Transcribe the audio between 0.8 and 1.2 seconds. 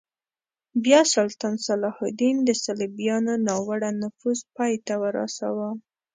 بیا